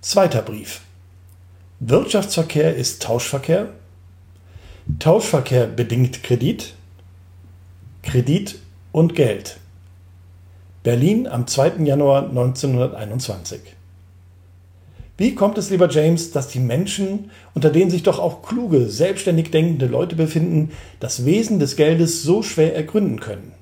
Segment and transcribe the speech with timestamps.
[0.00, 0.82] Zweiter Brief.
[1.80, 3.70] Wirtschaftsverkehr ist Tauschverkehr.
[5.00, 6.74] Tauschverkehr bedingt Kredit.
[8.04, 8.60] Kredit
[8.92, 9.58] und Geld.
[10.84, 11.78] Berlin am 2.
[11.82, 13.60] Januar 1921.
[15.16, 19.50] Wie kommt es, lieber James, dass die Menschen, unter denen sich doch auch kluge, selbstständig
[19.50, 20.70] denkende Leute befinden,
[21.00, 23.57] das Wesen des Geldes so schwer ergründen können?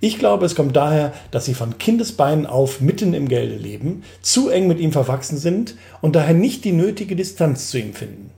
[0.00, 4.50] Ich glaube, es kommt daher, dass sie von Kindesbeinen auf mitten im Gelde leben, zu
[4.50, 8.30] eng mit ihm verwachsen sind und daher nicht die nötige Distanz zu ihm finden.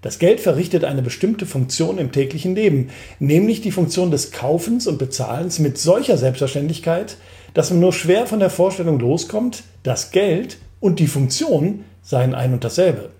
[0.00, 4.96] Das Geld verrichtet eine bestimmte Funktion im täglichen Leben, nämlich die Funktion des Kaufens und
[4.98, 7.16] Bezahlens mit solcher Selbstverständlichkeit,
[7.52, 12.52] dass man nur schwer von der Vorstellung loskommt, das Geld und die Funktion seien ein
[12.52, 13.10] und dasselbe.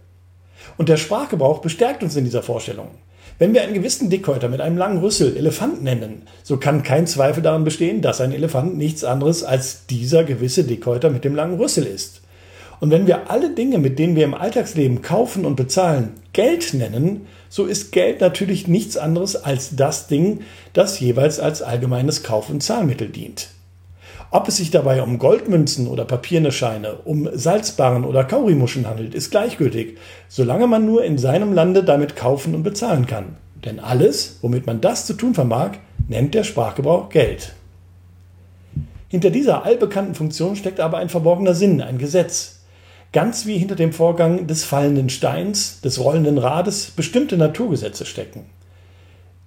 [0.77, 2.91] Und der Sprachgebrauch bestärkt uns in dieser Vorstellung.
[3.39, 7.41] Wenn wir einen gewissen Dickhäuter mit einem langen Rüssel Elefant nennen, so kann kein Zweifel
[7.41, 11.87] daran bestehen, dass ein Elefant nichts anderes als dieser gewisse Dickhäuter mit dem langen Rüssel
[11.87, 12.23] ist.
[12.81, 17.27] Und wenn wir alle Dinge, mit denen wir im Alltagsleben kaufen und bezahlen, Geld nennen,
[17.49, 20.41] so ist Geld natürlich nichts anderes als das Ding,
[20.73, 23.51] das jeweils als allgemeines Kauf- und Zahlmittel dient.
[24.31, 29.31] Ob es sich dabei um Goldmünzen oder papierne Scheine, um Salzbarren oder Kaurimuschen handelt, ist
[29.31, 29.97] gleichgültig,
[30.29, 33.37] solange man nur in seinem Lande damit kaufen und bezahlen kann.
[33.65, 37.55] Denn alles, womit man das zu tun vermag, nennt der Sprachgebrauch Geld.
[39.09, 42.61] Hinter dieser allbekannten Funktion steckt aber ein verborgener Sinn, ein Gesetz.
[43.13, 48.45] Ganz wie hinter dem Vorgang des fallenden Steins, des rollenden Rades bestimmte Naturgesetze stecken.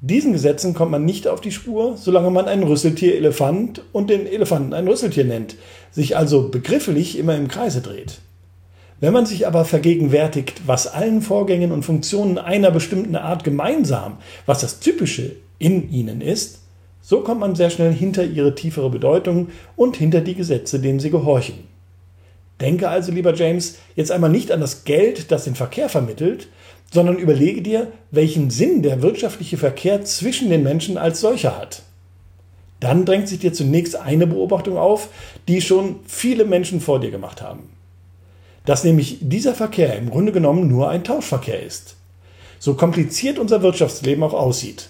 [0.04, 4.26] Diesen Gesetzen kommt man nicht auf die Spur, solange man ein Rüsseltier Elefant und den
[4.26, 5.58] Elefanten ein Rüsseltier nennt,
[5.92, 8.18] sich also begrifflich immer im Kreise dreht.
[9.00, 14.62] Wenn man sich aber vergegenwärtigt, was allen Vorgängen und Funktionen einer bestimmten Art gemeinsam, was
[14.62, 16.62] das Typische in ihnen ist,
[17.04, 21.12] so kommt man sehr schnell hinter ihre tiefere Bedeutung und hinter die Gesetze, denen sie
[21.12, 21.68] gehorchen.
[22.60, 26.48] Denke also, lieber James, jetzt einmal nicht an das Geld, das den Verkehr vermittelt,
[26.92, 31.84] sondern überlege dir, welchen Sinn der wirtschaftliche Verkehr zwischen den Menschen als solcher hat.
[32.82, 35.10] Dann drängt sich dir zunächst eine Beobachtung auf,
[35.48, 37.70] die schon viele Menschen vor dir gemacht haben.
[38.66, 41.96] Dass nämlich dieser Verkehr im Grunde genommen nur ein Tauschverkehr ist.
[42.60, 44.90] So kompliziert unser Wirtschaftsleben auch aussieht.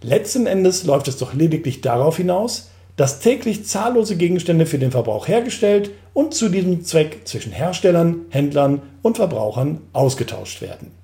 [0.00, 5.28] Letzten Endes läuft es doch lediglich darauf hinaus, dass täglich zahllose Gegenstände für den Verbrauch
[5.28, 11.01] hergestellt und zu diesem Zweck zwischen Herstellern, Händlern und Verbrauchern ausgetauscht werden.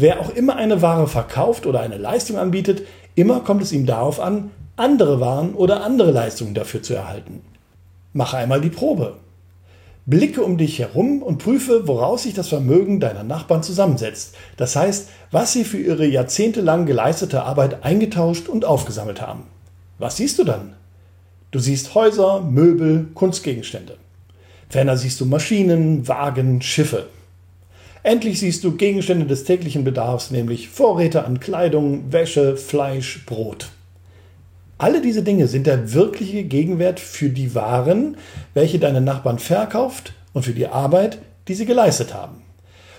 [0.00, 2.86] Wer auch immer eine Ware verkauft oder eine Leistung anbietet,
[3.16, 7.42] immer kommt es ihm darauf an, andere Waren oder andere Leistungen dafür zu erhalten.
[8.12, 9.16] Mache einmal die Probe.
[10.06, 14.36] Blicke um dich herum und prüfe, woraus sich das Vermögen deiner Nachbarn zusammensetzt.
[14.56, 19.48] Das heißt, was sie für ihre jahrzehntelang geleistete Arbeit eingetauscht und aufgesammelt haben.
[19.98, 20.74] Was siehst du dann?
[21.50, 23.96] Du siehst Häuser, Möbel, Kunstgegenstände.
[24.68, 27.08] Ferner siehst du Maschinen, Wagen, Schiffe.
[28.08, 33.68] Endlich siehst du Gegenstände des täglichen Bedarfs, nämlich Vorräte an Kleidung, Wäsche, Fleisch, Brot.
[34.78, 38.16] Alle diese Dinge sind der wirkliche Gegenwert für die Waren,
[38.54, 41.18] welche deine Nachbarn verkauft und für die Arbeit,
[41.48, 42.40] die sie geleistet haben.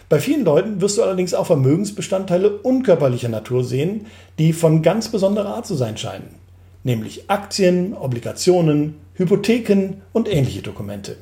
[0.10, 4.06] Bei vielen Leuten wirst du allerdings auch Vermögensbestandteile unkörperlicher Natur sehen,
[4.38, 6.36] die von ganz besonderer Art zu sein scheinen,
[6.84, 11.18] nämlich Aktien, Obligationen, Hypotheken und ähnliche Dokumente.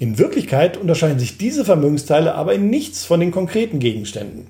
[0.00, 4.46] In Wirklichkeit unterscheiden sich diese Vermögensteile aber in nichts von den konkreten Gegenständen.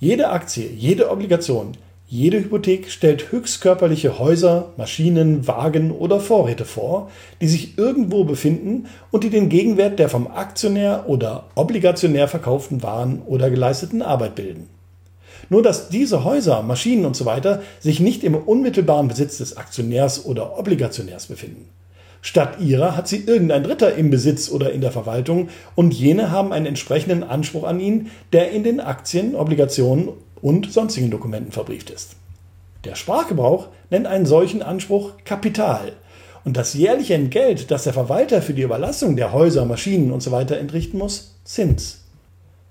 [0.00, 1.76] Jede Aktie, jede Obligation,
[2.08, 9.22] jede Hypothek stellt höchstkörperliche Häuser, Maschinen, Wagen oder Vorräte vor, die sich irgendwo befinden und
[9.22, 14.66] die den Gegenwert der vom Aktionär oder Obligationär verkauften Waren oder geleisteten Arbeit bilden.
[15.48, 17.40] Nur dass diese Häuser, Maschinen usw.
[17.40, 21.68] So sich nicht im unmittelbaren Besitz des Aktionärs oder Obligationärs befinden.
[22.22, 26.52] Statt ihrer hat sie irgendein Dritter im Besitz oder in der Verwaltung und jene haben
[26.52, 30.10] einen entsprechenden Anspruch an ihn, der in den Aktien, Obligationen
[30.42, 32.16] und sonstigen Dokumenten verbrieft ist.
[32.84, 35.92] Der Sprachgebrauch nennt einen solchen Anspruch Kapital
[36.44, 40.46] und das jährliche Entgelt, das der Verwalter für die Überlassung der Häuser, Maschinen usw.
[40.48, 42.04] So entrichten muss, Zins.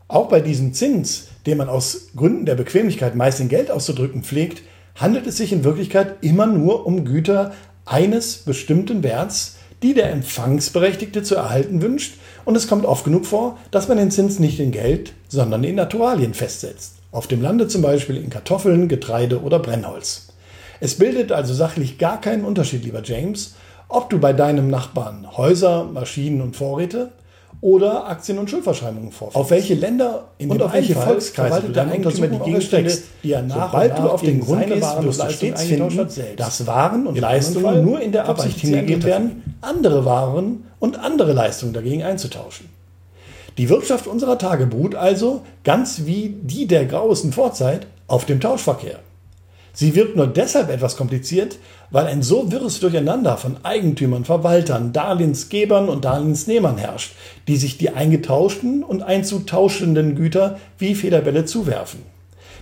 [0.08, 4.64] Auch bei diesem Zins, den man aus Gründen der Bequemlichkeit meist in Geld auszudrücken pflegt,
[4.96, 7.54] handelt es sich in Wirklichkeit immer nur um Güter
[7.90, 12.16] eines bestimmten Werts, die der Empfangsberechtigte zu erhalten wünscht,
[12.46, 15.76] und es kommt oft genug vor, dass man den Zins nicht in Geld, sondern in
[15.76, 16.96] Naturalien festsetzt.
[17.12, 20.30] Auf dem Lande zum Beispiel in Kartoffeln, Getreide oder Brennholz.
[20.80, 23.56] Es bildet also sachlich gar keinen Unterschied, lieber James,
[23.88, 27.12] ob du bei deinem Nachbarn Häuser, Maschinen und Vorräte
[27.62, 29.36] oder Aktien- und Schuldverschreibungen vorfindest.
[29.36, 33.42] Auf welche Länder in und auf welche Volkskreise du deine Eigentümer die Gegenstände, die er
[33.42, 36.08] nach sobald du auf den Grund gehst, wirst du stets finden,
[36.38, 41.74] dass Waren und Leistungen nur in der Absicht hingegeben werden, andere Waren und andere Leistungen
[41.74, 42.70] dagegen einzutauschen.
[43.58, 49.00] Die Wirtschaft unserer Tage beruht also, ganz wie die der grauesten Vorzeit, auf dem Tauschverkehr.
[49.74, 51.58] Sie wirkt nur deshalb etwas kompliziert,
[51.92, 57.14] weil ein so wirres Durcheinander von Eigentümern, Verwaltern, Darlehensgebern und Darlehensnehmern herrscht,
[57.48, 62.02] die sich die eingetauschten und einzutauschenden Güter wie Federbälle zuwerfen.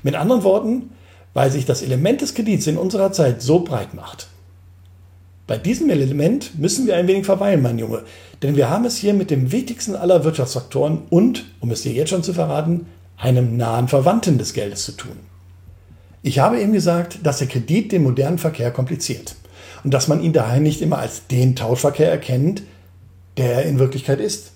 [0.04, 0.92] Mit anderen Worten,
[1.34, 4.28] weil sich das Element des Kredits in unserer Zeit so breit macht.
[5.46, 8.04] Bei diesem Element müssen wir ein wenig verweilen, mein Junge,
[8.42, 12.10] denn wir haben es hier mit dem wichtigsten aller Wirtschaftsfaktoren und, um es dir jetzt
[12.10, 12.88] schon zu verraten,
[13.18, 15.18] einem nahen Verwandten des Geldes zu tun.
[16.28, 19.38] Ich habe eben gesagt, dass der Kredit den modernen Verkehr kompliziert
[19.86, 22.64] und dass man ihn daher nicht immer als den Tauschverkehr erkennt,
[23.38, 24.52] der er in Wirklichkeit ist.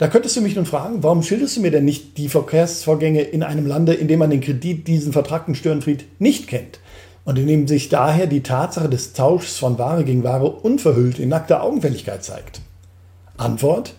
[0.00, 3.44] Da könntest du mich nun fragen, warum schilderst du mir denn nicht die Verkehrsvorgänge in
[3.44, 6.80] einem Lande, in dem man den Kredit, diesen vertragten Störenfried, nicht kennt?
[7.24, 11.28] und in dem sich daher die Tatsache des Tauschs von Ware gegen Ware unverhüllt in
[11.28, 12.60] nackter Augenfälligkeit zeigt?
[13.36, 13.94] Antwort,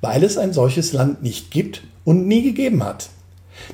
[0.00, 3.10] weil es ein solches Land nicht gibt und nie gegeben hat.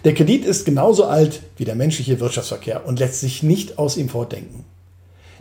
[0.05, 4.09] Der Kredit ist genauso alt wie der menschliche Wirtschaftsverkehr und lässt sich nicht aus ihm
[4.09, 4.65] fortdenken.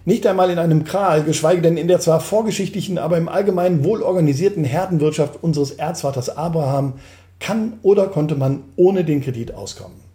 [0.06, 4.64] Nicht einmal in einem Kral, geschweige denn in der zwar vorgeschichtlichen, aber im Allgemeinen wohlorganisierten
[4.64, 6.94] Herdenwirtschaft unseres Erzvaters Abraham
[7.40, 10.08] kann oder konnte man ohne den Kredit auskommen.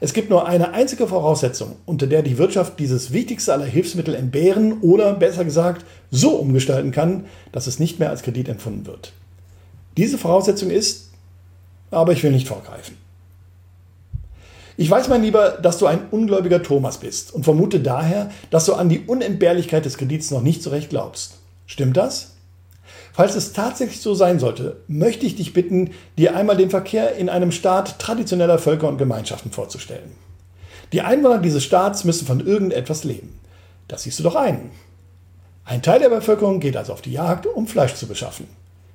[0.00, 4.80] Es gibt nur eine einzige Voraussetzung, unter der die Wirtschaft dieses wichtigste aller Hilfsmittel entbehren
[4.80, 9.12] oder besser gesagt so umgestalten kann, dass es nicht mehr als Kredit empfunden wird.
[9.98, 11.10] Diese Voraussetzung ist,
[11.90, 12.96] aber ich will nicht vorgreifen.
[14.80, 18.72] Ich weiß, mein Lieber, dass du ein ungläubiger Thomas bist und vermute daher, dass du
[18.72, 21.34] an die Unentbehrlichkeit des Kredits noch nicht so recht glaubst.
[21.66, 22.36] Stimmt das?
[23.12, 27.28] Falls es tatsächlich so sein sollte, möchte ich dich bitten, dir einmal den Verkehr in
[27.28, 30.12] einem Staat traditioneller Völker und Gemeinschaften vorzustellen.
[30.94, 33.38] Die Einwohner dieses Staats müssen von irgendetwas leben.
[33.86, 34.70] Das siehst du doch ein.
[35.66, 38.46] Ein Teil der Bevölkerung geht also auf die Jagd, um Fleisch zu beschaffen.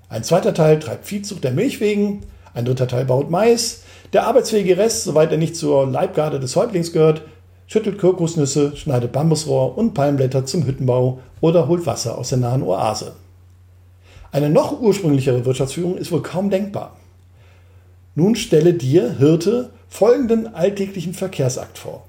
[0.10, 2.24] Ein zweiter Teil treibt Viehzucht der Milch wegen,
[2.56, 6.92] ein dritter Teil baut Mais, der arbeitsfähige Rest, soweit er nicht zur Leibgarde des Häuptlings
[6.92, 7.22] gehört,
[7.68, 13.14] schüttelt Kokosnüsse, schneidet Bambusrohr und Palmblätter zum Hüttenbau oder holt Wasser aus der nahen Oase.
[14.32, 16.96] Eine noch ursprünglichere Wirtschaftsführung ist wohl kaum denkbar.
[18.16, 22.06] Nun stelle dir, Hirte, folgenden alltäglichen Verkehrsakt vor.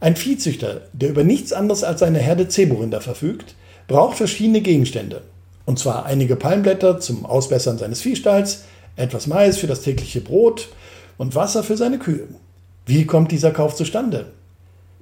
[0.00, 3.56] Ein Viehzüchter, der über nichts anderes als seine Herde Zeborinder verfügt,
[3.88, 5.22] braucht verschiedene Gegenstände.
[5.66, 8.64] Und zwar einige Palmblätter zum Ausbessern seines Viehstalls,
[8.96, 10.68] etwas Mais für das tägliche Brot
[11.18, 12.28] und Wasser für seine Kühe.
[12.86, 14.32] Wie kommt dieser Kauf zustande?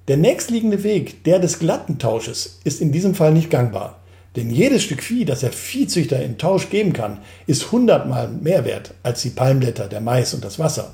[0.08, 4.00] Der nächstliegende Weg, der des glatten Tausches, ist in diesem Fall nicht gangbar.
[4.34, 8.94] Denn jedes Stück Vieh, das der Viehzüchter in Tausch geben kann, ist hundertmal mehr wert
[9.02, 10.92] als die Palmblätter, der Mais und das Wasser.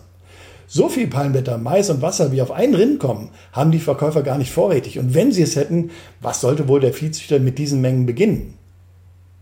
[0.69, 4.39] So viel Palmblätter, Mais und Wasser, wie auf einen Rind kommen, haben die Verkäufer gar
[4.39, 4.99] nicht vorrätig.
[4.99, 5.91] Und wenn sie es hätten,
[6.21, 8.55] was sollte wohl der Viehzüchter mit diesen Mengen beginnen?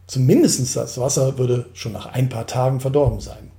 [0.06, 3.50] Zumindest das Wasser würde schon nach ein paar Tagen verdorben sein.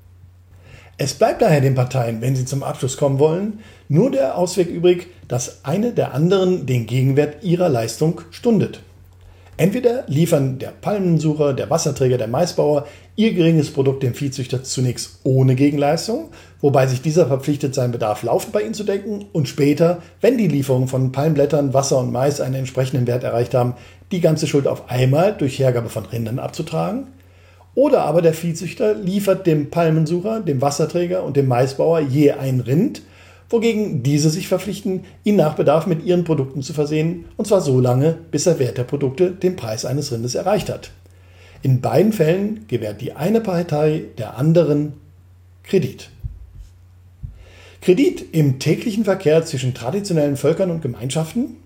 [1.04, 5.08] Es bleibt daher den Parteien, wenn sie zum Abschluss kommen wollen, nur der Ausweg übrig,
[5.28, 8.84] dass eine der anderen den Gegenwert ihrer Leistung stundet.
[9.58, 15.56] Entweder liefern der Palmensucher, der Wasserträger, der Maisbauer ihr geringes Produkt dem Viehzüchter zunächst ohne
[15.56, 20.38] Gegenleistung, wobei sich dieser verpflichtet, seinen Bedarf laufend bei ihnen zu decken und später, wenn
[20.38, 23.74] die Lieferung von Palmblättern, Wasser und Mais einen entsprechenden Wert erreicht haben,
[24.12, 27.08] die ganze Schuld auf einmal durch Hergabe von Rindern abzutragen.
[27.74, 33.02] Oder aber der Viehzüchter liefert dem Palmensucher, dem Wasserträger und dem Maisbauer je ein Rind
[33.52, 37.80] wogegen diese sich verpflichten, ihn nach Bedarf mit ihren Produkten zu versehen, und zwar so
[37.80, 40.92] lange, bis der Wert der Produkte den Preis eines Rindes erreicht hat.
[41.62, 44.94] In beiden Fällen gewährt die eine Partei der anderen
[45.64, 46.10] Kredit.
[47.82, 51.58] Kredit im täglichen Verkehr zwischen traditionellen Völkern und Gemeinschaften?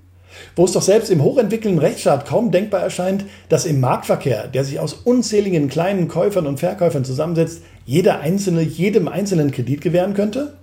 [0.56, 4.80] Wo es doch selbst im hochentwickelten Rechtsstaat kaum denkbar erscheint, dass im Marktverkehr, der sich
[4.80, 10.54] aus unzähligen kleinen Käufern und Verkäufern zusammensetzt, jeder Einzelne jedem Einzelnen Kredit gewähren könnte?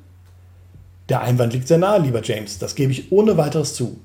[1.08, 3.98] Der Einwand liegt sehr nahe, lieber James, das gebe ich ohne weiteres zu.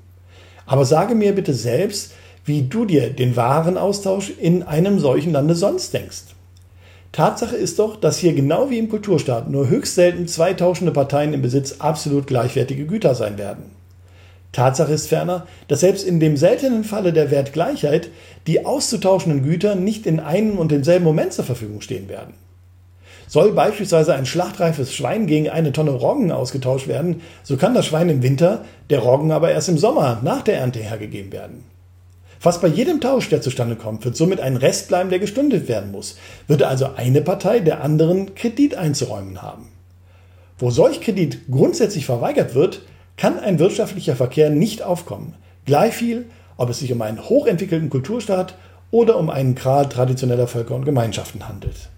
[0.66, 2.12] Aber sage mir bitte selbst,
[2.44, 6.34] wie du dir den Warenaustausch in einem solchen Lande sonst denkst.
[7.12, 11.32] Tatsache ist doch, dass hier genau wie im Kulturstaat nur höchst selten zwei tauschende Parteien
[11.32, 13.77] im Besitz absolut gleichwertige Güter sein werden.
[14.52, 18.10] Tatsache ist ferner, dass selbst in dem seltenen Falle der Wertgleichheit
[18.46, 22.34] die auszutauschenden Güter nicht in einem und demselben Moment zur Verfügung stehen werden.
[23.26, 28.08] Soll beispielsweise ein schlachtreifes Schwein gegen eine Tonne Roggen ausgetauscht werden, so kann das Schwein
[28.08, 31.64] im Winter, der Roggen aber erst im Sommer nach der Ernte hergegeben werden.
[32.40, 35.90] Fast bei jedem Tausch, der zustande kommt, wird somit ein Rest bleiben, der gestundet werden
[35.90, 39.68] muss, wird also eine Partei der anderen Kredit einzuräumen haben.
[40.56, 42.82] Wo solch Kredit grundsätzlich verweigert wird,
[43.18, 45.34] kann ein wirtschaftlicher Verkehr nicht aufkommen.
[45.66, 48.54] Gleich viel, ob es sich um einen hochentwickelten Kulturstaat
[48.90, 51.90] oder um einen Gral traditioneller Völker und Gemeinschaften handelt.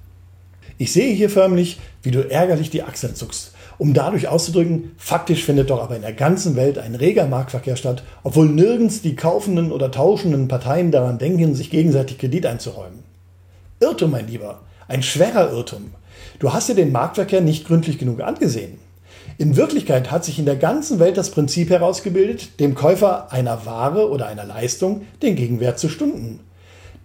[0.79, 5.71] Ich sehe hier förmlich, wie du ärgerlich die Achseln zuckst, um dadurch auszudrücken, faktisch findet
[5.71, 9.91] doch aber in der ganzen Welt ein reger Marktverkehr statt, obwohl nirgends die kaufenden oder
[9.91, 13.01] tauschenden Parteien daran denken, sich gegenseitig Kredit einzuräumen.
[13.79, 15.93] Irrtum, mein Lieber, ein schwerer Irrtum.
[16.39, 18.79] Du hast dir den Marktverkehr nicht gründlich genug angesehen.
[19.39, 24.11] In Wirklichkeit hat sich in der ganzen Welt das Prinzip herausgebildet, dem Käufer einer Ware
[24.11, 26.41] oder einer Leistung den Gegenwert zu stunden.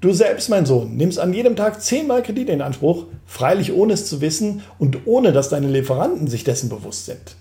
[0.01, 4.05] Du selbst, mein Sohn, nimmst an jedem Tag zehnmal Kredit in Anspruch, freilich ohne es
[4.05, 7.37] zu wissen und ohne dass deine Lieferanten sich dessen bewusst sind.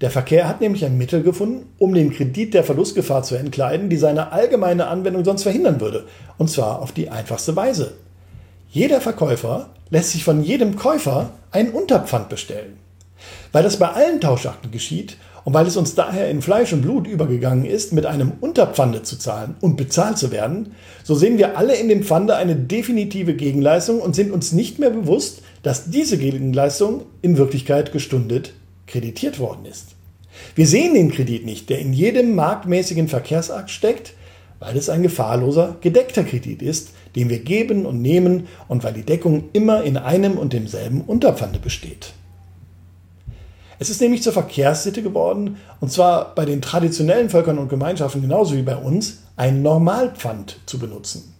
[0.00, 3.98] Der Verkehr hat nämlich ein Mittel gefunden, um den Kredit der Verlustgefahr zu entkleiden, die
[3.98, 6.06] seine allgemeine Anwendung sonst verhindern würde,
[6.38, 7.92] und zwar auf die einfachste Weise.
[8.70, 12.78] Jeder Verkäufer lässt sich von jedem Käufer ein Unterpfand bestellen.
[13.52, 17.06] Weil das bei allen Tauschakten geschieht und weil es uns daher in Fleisch und Blut
[17.06, 21.76] übergegangen ist, mit einem Unterpfande zu zahlen und bezahlt zu werden, so sehen wir alle
[21.76, 27.02] in dem Pfande eine definitive Gegenleistung und sind uns nicht mehr bewusst, dass diese Gegenleistung
[27.22, 28.52] in Wirklichkeit gestundet
[28.86, 29.94] kreditiert worden ist.
[30.54, 34.14] Wir sehen den Kredit nicht, der in jedem marktmäßigen Verkehrsakt steckt,
[34.58, 39.02] weil es ein gefahrloser, gedeckter Kredit ist, den wir geben und nehmen und weil die
[39.02, 42.12] Deckung immer in einem und demselben Unterpfande besteht.
[43.80, 48.54] Es ist nämlich zur Verkehrssitte geworden, und zwar bei den traditionellen Völkern und Gemeinschaften genauso
[48.54, 51.34] wie bei uns, ein Normalpfand zu benutzen.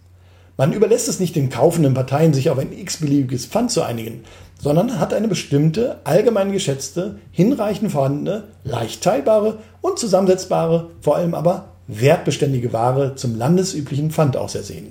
[0.57, 4.23] Man überlässt es nicht den kaufenden Parteien, sich auf ein x-beliebiges Pfand zu einigen,
[4.59, 11.65] sondern hat eine bestimmte, allgemein geschätzte, hinreichend vorhandene, leicht teilbare und zusammensetzbare, vor allem aber
[11.85, 14.87] wertbeständige Ware zum landesüblichen Pfand ausersehen.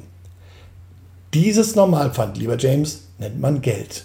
[1.35, 4.05] Dieses Normalpfand, lieber James, nennt man Geld.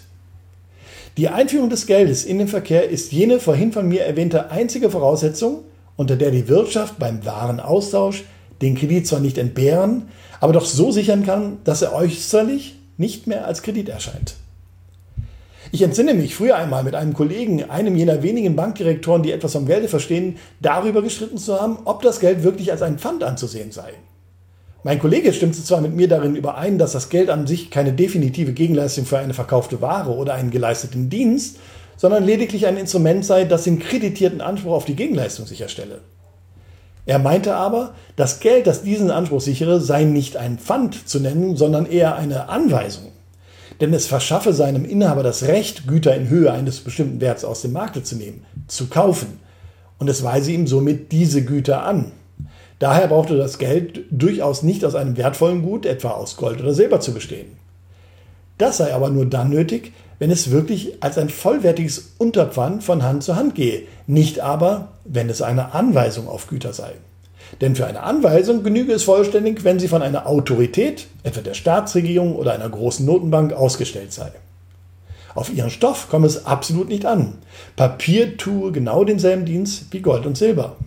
[1.18, 5.64] Die Einführung des Geldes in den Verkehr ist jene vorhin von mir erwähnte einzige Voraussetzung,
[5.96, 8.26] unter der die Wirtschaft beim Warenaustausch
[8.62, 10.10] den Kredit zwar nicht entbehren,
[10.42, 14.36] aber doch so sichern kann, dass er äußerlich nicht mehr als Kredit erscheint.
[15.72, 19.66] Ich entsinne mich früher einmal mit einem Kollegen, einem jener wenigen Bankdirektoren, die etwas vom
[19.66, 23.94] Gelde verstehen, darüber gestritten zu haben, ob das Geld wirklich als ein Pfand anzusehen sei.
[24.86, 28.54] Mein Kollege stimmte zwar mit mir darin überein, dass das Geld an sich keine definitive
[28.54, 31.58] Gegenleistung für eine verkaufte Ware oder einen geleisteten Dienst,
[31.98, 36.02] sondern lediglich ein Instrument sei, das den kreditierten Anspruch auf die Gegenleistung sicherstelle.
[37.08, 41.58] Er meinte aber, das Geld, das diesen Anspruch sichere, sei nicht ein Pfand zu nennen,
[41.58, 43.12] sondern eher eine Anweisung.
[43.82, 47.74] Denn es verschaffe seinem Inhaber das Recht, Güter in Höhe eines bestimmten Werts aus dem
[47.74, 49.40] Markte zu nehmen, zu kaufen.
[49.98, 52.12] Und es weise ihm somit diese Güter an.
[52.80, 57.00] Daher brauchte das Geld durchaus nicht aus einem wertvollen Gut, etwa aus Gold oder Silber,
[57.00, 57.58] zu bestehen.
[58.58, 63.24] Das sei aber nur dann nötig, wenn es wirklich als ein vollwertiges Unterpfand von Hand
[63.24, 66.94] zu Hand gehe, nicht aber, wenn es eine Anweisung auf Güter sei.
[67.62, 72.36] Denn für eine Anweisung genüge es vollständig, wenn sie von einer Autorität, etwa der Staatsregierung
[72.36, 74.32] oder einer großen Notenbank, ausgestellt sei.
[75.36, 77.34] Auf ihren Stoff komme es absolut nicht an.
[77.76, 80.78] Papier tue genau denselben Dienst wie Gold und Silber.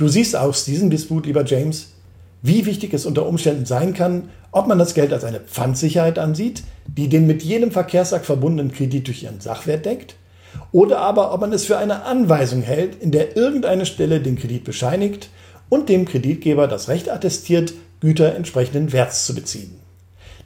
[0.00, 1.88] Du siehst aus diesem Disput, lieber James,
[2.40, 6.62] wie wichtig es unter Umständen sein kann, ob man das Geld als eine Pfandsicherheit ansieht,
[6.86, 10.14] die den mit jedem Verkehrsakt verbundenen Kredit durch ihren Sachwert deckt,
[10.72, 14.64] oder aber ob man es für eine Anweisung hält, in der irgendeine Stelle den Kredit
[14.64, 15.28] bescheinigt
[15.68, 19.78] und dem Kreditgeber das Recht attestiert, Güter entsprechenden Werts zu beziehen.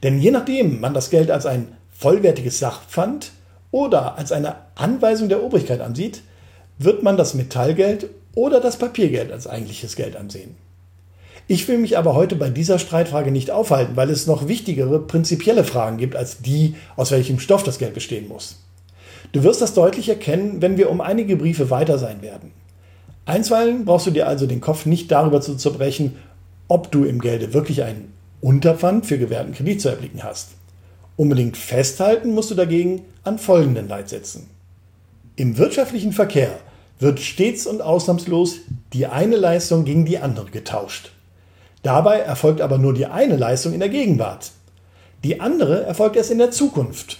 [0.03, 3.31] Denn je nachdem man das Geld als ein vollwertiges Sachpfand
[3.71, 6.23] oder als eine Anweisung der Obrigkeit ansieht,
[6.77, 10.55] wird man das Metallgeld oder das Papiergeld als eigentliches Geld ansehen.
[11.47, 15.63] Ich will mich aber heute bei dieser Streitfrage nicht aufhalten, weil es noch wichtigere prinzipielle
[15.63, 18.63] Fragen gibt als die, aus welchem Stoff das Geld bestehen muss.
[19.31, 22.51] Du wirst das deutlich erkennen, wenn wir um einige Briefe weiter sein werden.
[23.25, 26.15] Einstweilen brauchst du dir also den Kopf nicht darüber zu zerbrechen,
[26.67, 30.49] ob du im Gelde wirklich ein Unterpfand für gewährten Kredit zu erblicken hast.
[31.15, 34.47] Unbedingt festhalten musst du dagegen an folgenden Leitsätzen.
[35.35, 36.57] Im wirtschaftlichen Verkehr
[36.99, 38.57] wird stets und ausnahmslos
[38.93, 41.11] die eine Leistung gegen die andere getauscht.
[41.83, 44.51] Dabei erfolgt aber nur die eine Leistung in der Gegenwart.
[45.23, 47.19] Die andere erfolgt erst in der Zukunft.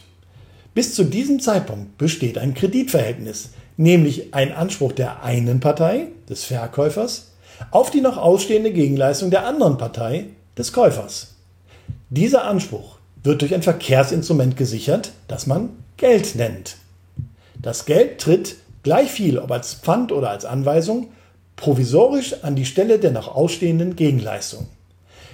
[0.73, 7.31] Bis zu diesem Zeitpunkt besteht ein Kreditverhältnis, nämlich ein Anspruch der einen Partei, des Verkäufers,
[7.71, 10.25] auf die noch ausstehende Gegenleistung der anderen Partei,
[10.57, 11.35] des Käufers.
[12.09, 16.77] Dieser Anspruch wird durch ein Verkehrsinstrument gesichert, das man Geld nennt.
[17.61, 18.55] Das Geld tritt
[18.85, 21.07] gleich viel, ob als Pfand oder als Anweisung,
[21.55, 24.67] provisorisch an die Stelle der noch ausstehenden Gegenleistung.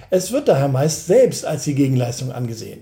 [0.08, 2.80] Es wird daher meist selbst als die Gegenleistung angesehen.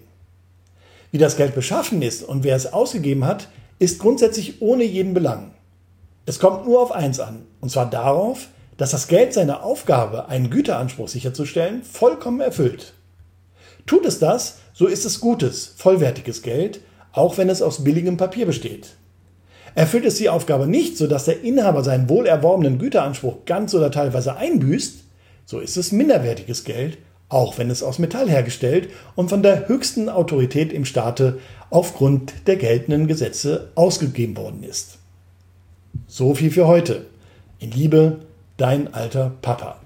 [1.11, 3.49] Wie das Geld beschaffen ist und wer es ausgegeben hat,
[3.81, 5.50] ist grundsätzlich ohne jeden Belang.
[6.25, 8.47] Es kommt nur auf eins an, und zwar darauf,
[8.77, 12.95] dass das Geld seine Aufgabe, einen Güteranspruch sicherzustellen, vollkommen erfüllt.
[13.87, 18.47] Tut es das, so ist es gutes, vollwertiges Geld, auch wenn es aus billigem Papier
[18.47, 18.91] besteht.
[19.75, 24.37] Erfüllt es die Aufgabe nicht, sodass der Inhaber seinen wohl erworbenen Güteranspruch ganz oder teilweise
[24.37, 25.05] einbüßt,
[25.45, 26.99] so ist es minderwertiges Geld,
[27.29, 31.39] auch wenn es aus Metall hergestellt und von der höchsten Autorität im Staate
[31.71, 34.99] aufgrund der geltenden Gesetze ausgegeben worden ist.
[36.07, 37.07] So viel für heute.
[37.61, 38.21] In Liebe,
[38.57, 39.81] dein alter Papa.